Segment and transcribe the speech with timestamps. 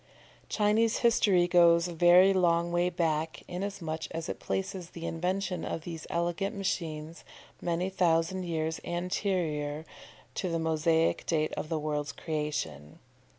[0.49, 5.81] Chinese history goes a very long way back, inasmuch as it places the invention of
[5.81, 7.23] these elegant machines
[7.61, 9.85] many thousand years anterior
[10.33, 12.97] to the Mosaic date of the world's creation.